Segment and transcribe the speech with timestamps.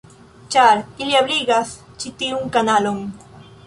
[0.55, 3.07] Ĉar ili ebligas ĉi tiun kanalon.